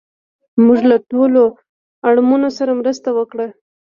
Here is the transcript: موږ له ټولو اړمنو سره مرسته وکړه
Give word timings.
موږ 0.65 0.79
له 0.89 0.97
ټولو 1.11 1.41
اړمنو 2.09 2.49
سره 2.57 2.71
مرسته 2.81 3.09
وکړه 3.17 3.47